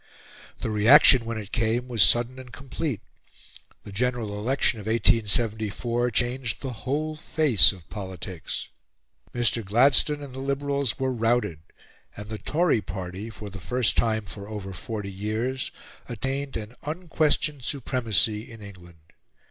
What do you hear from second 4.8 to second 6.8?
1874 changed the